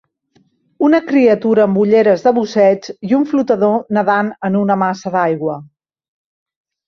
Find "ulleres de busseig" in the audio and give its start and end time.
1.81-2.89